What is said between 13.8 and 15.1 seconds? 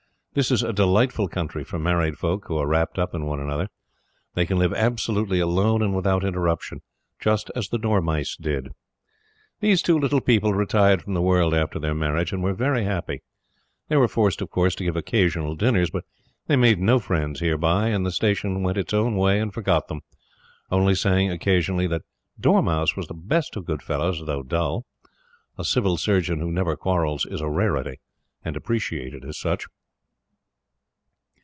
They were forced, of course, to give